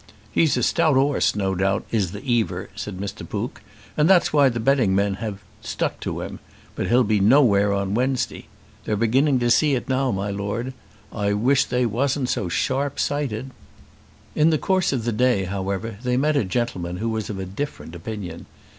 "He's 0.31 0.57
a 0.57 0.63
stout 0.63 0.97
'orse, 0.97 1.35
no 1.35 1.53
doubt, 1.53 1.85
is 1.91 2.11
the 2.11 2.21
'Eaver," 2.23 2.69
said 2.75 2.97
Mr. 2.97 3.23
Pook, 3.29 3.61
"and 3.95 4.09
that's 4.09 4.33
why 4.33 4.49
the 4.49 4.59
betting 4.59 4.95
men 4.95 5.13
have 5.21 5.43
stuck 5.61 5.99
to 5.99 6.21
him. 6.21 6.39
But 6.75 6.87
he'll 6.87 7.03
be 7.03 7.19
nowhere 7.19 7.71
on 7.71 7.93
Wednesday. 7.93 8.47
They're 8.85 8.95
beginning 8.95 9.37
to 9.41 9.51
see 9.51 9.75
it 9.75 9.87
now, 9.87 10.09
my 10.09 10.31
Lord. 10.31 10.73
I 11.13 11.33
wish 11.33 11.65
they 11.65 11.85
wasn't 11.85 12.29
so 12.29 12.49
sharp 12.49 12.99
sighted." 12.99 13.51
In 14.33 14.49
the 14.49 14.57
course 14.57 14.91
of 14.91 15.03
the 15.05 15.11
day, 15.11 15.43
however, 15.43 15.99
they 16.01 16.17
met 16.17 16.35
a 16.35 16.45
gentleman 16.45 16.97
who 16.97 17.09
was 17.09 17.29
of 17.29 17.37
a 17.37 17.45
different 17.45 17.93
opinion. 17.93 18.47